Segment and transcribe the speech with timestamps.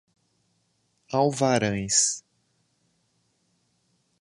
[1.13, 2.23] Alvarães